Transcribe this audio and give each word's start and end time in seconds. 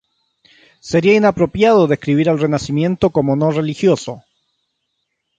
Sería 0.79 1.13
inapropiado 1.13 1.85
describir 1.85 2.27
al 2.27 2.39
Renacimiento 2.39 3.11
como 3.11 3.35
no 3.35 3.51
religioso. 3.51 4.23